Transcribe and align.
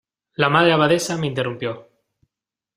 la 0.33 0.49
Madre 0.49 0.73
Abadesa 0.73 1.15
me 1.15 1.27
interrumpió: 1.27 1.87